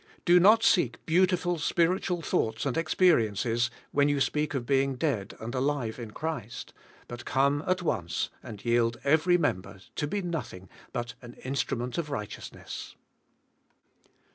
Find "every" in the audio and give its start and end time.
9.03-9.37